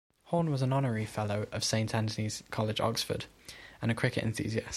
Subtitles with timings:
[0.25, 3.25] Horne was an Honorary Fellow of Saint Antony's College, Oxford,
[3.83, 4.67] and a cricket enthusiast.